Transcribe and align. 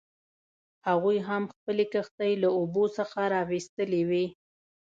هغوی 0.87 1.17
هم 1.27 1.43
خپلې 1.53 1.85
کښتۍ 1.93 2.33
له 2.43 2.49
اوبو 2.57 2.83
څخه 2.97 3.19
راویستلې 3.33 4.01
وې. 4.09 4.25